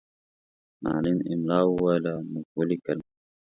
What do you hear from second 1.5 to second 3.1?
وویله، موږ ولیکله.